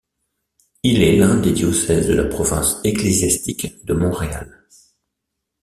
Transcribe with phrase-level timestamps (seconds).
[0.81, 4.67] Il est l'un des diocèses de la province ecclésiastique de Montréal.